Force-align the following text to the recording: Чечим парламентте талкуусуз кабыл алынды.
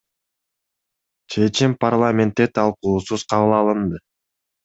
Чечим 1.31 1.71
парламентте 1.83 2.45
талкуусуз 2.59 3.27
кабыл 3.35 3.57
алынды. 3.61 4.01